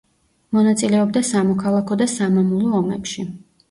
მონაწილეობდა 0.57 1.23
სამოქალაქო 1.29 2.01
და 2.03 2.11
სამამულო 2.19 2.77
ომებში. 2.85 3.33